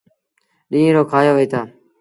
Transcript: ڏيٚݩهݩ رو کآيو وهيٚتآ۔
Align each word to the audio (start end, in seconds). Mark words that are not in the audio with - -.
ڏيٚݩهݩ 0.71 0.95
رو 0.95 1.03
کآيو 1.11 1.31
وهيٚتآ۔ 1.35 1.59